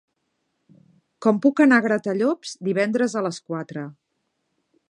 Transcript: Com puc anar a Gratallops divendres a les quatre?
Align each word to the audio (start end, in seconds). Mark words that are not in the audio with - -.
Com 1.25 1.41
puc 1.43 1.61
anar 1.67 1.79
a 1.81 1.85
Gratallops 1.87 2.57
divendres 2.71 3.15
a 3.23 3.27
les 3.29 3.41
quatre? 3.51 3.89